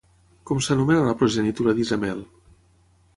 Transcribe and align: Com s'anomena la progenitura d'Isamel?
Com 0.51 0.61
s'anomena 0.67 1.03
la 1.07 1.13
progenitura 1.19 1.75
d'Isamel? 1.81 2.25